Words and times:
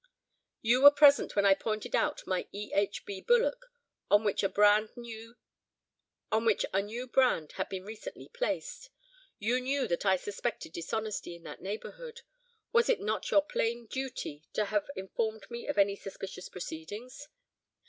"You 0.63 0.81
were 0.81 0.89
present 0.89 1.35
when 1.35 1.45
I 1.45 1.53
pointed 1.53 1.95
out 1.95 2.25
my 2.25 2.47
E. 2.51 2.71
H. 2.73 3.05
B. 3.05 3.21
bullock, 3.21 3.67
on 4.09 4.23
which 4.23 4.41
a 4.43 4.49
new 4.97 5.37
brand 7.07 7.51
had 7.51 7.69
been 7.69 7.85
recently 7.85 8.27
placed. 8.27 8.89
You 9.37 9.61
knew 9.61 9.87
that 9.87 10.03
I 10.03 10.15
suspected 10.15 10.73
dishonesty 10.73 11.35
in 11.35 11.43
that 11.43 11.61
neighbourhood. 11.61 12.21
Was 12.71 12.89
it 12.89 12.99
not 12.99 13.29
your 13.29 13.43
plain 13.43 13.85
duty 13.85 14.43
to 14.53 14.65
have 14.65 14.89
informed 14.95 15.45
me 15.51 15.67
of 15.67 15.77
any 15.77 15.95
suspicious 15.95 16.49
proceedings? 16.49 17.27